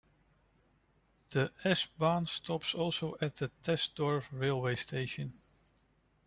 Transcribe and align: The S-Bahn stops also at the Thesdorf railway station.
The 1.29 1.51
S-Bahn 1.63 2.25
stops 2.25 2.73
also 2.73 3.17
at 3.21 3.35
the 3.35 3.49
Thesdorf 3.63 4.29
railway 4.31 4.75
station. 4.75 5.33